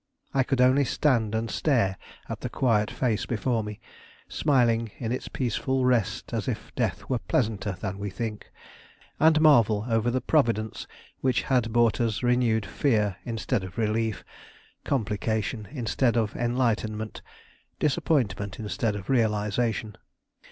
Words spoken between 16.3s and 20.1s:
enlightenment, disappointment instead of realization.